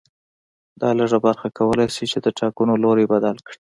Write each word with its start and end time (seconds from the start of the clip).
دا 0.81 0.89
لږه 0.99 1.19
برخه 1.25 1.47
کولای 1.57 1.87
شي 1.95 2.05
چې 2.11 2.17
د 2.21 2.27
ټاکنو 2.39 2.73
لوری 2.83 3.05
بدل 3.13 3.35
کړي 3.45 3.59